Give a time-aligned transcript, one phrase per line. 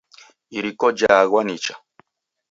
[0.57, 1.75] Iriko jaaghwa nicha.